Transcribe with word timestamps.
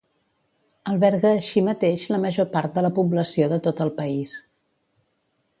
Alberga 0.93 1.33
així 1.33 1.63
mateix 1.67 2.07
la 2.15 2.21
major 2.25 2.49
part 2.57 2.79
de 2.79 2.87
la 2.87 2.93
població 3.01 3.53
de 3.55 3.63
tot 3.69 3.87
el 3.89 3.97
país. 4.03 4.37